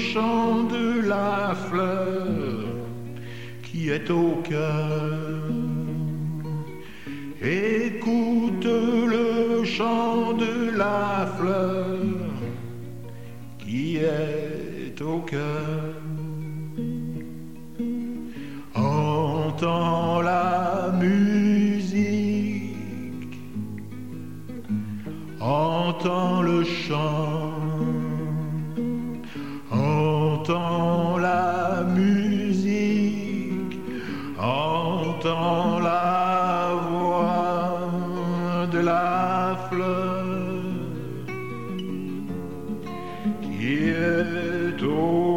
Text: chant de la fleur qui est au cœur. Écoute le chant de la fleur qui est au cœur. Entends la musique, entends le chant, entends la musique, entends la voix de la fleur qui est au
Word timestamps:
chant 0.00 0.64
de 0.64 1.06
la 1.06 1.54
fleur 1.68 2.64
qui 3.62 3.90
est 3.90 4.10
au 4.10 4.42
cœur. 4.42 5.42
Écoute 7.42 8.64
le 8.64 9.64
chant 9.64 10.32
de 10.32 10.76
la 10.76 11.26
fleur 11.36 11.96
qui 13.58 13.98
est 13.98 15.00
au 15.00 15.18
cœur. 15.20 15.94
Entends 18.74 20.20
la 20.22 20.92
musique, 20.98 22.10
entends 25.40 26.42
le 26.42 26.64
chant, 26.64 27.49
entends 30.50 31.18
la 31.18 31.84
musique, 31.84 33.78
entends 34.38 35.78
la 35.78 36.70
voix 36.90 37.88
de 38.72 38.80
la 38.80 39.56
fleur 39.68 40.24
qui 43.42 43.90
est 43.90 44.82
au 44.82 45.29